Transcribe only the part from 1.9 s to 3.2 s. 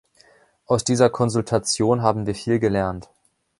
haben wir viel gelernt.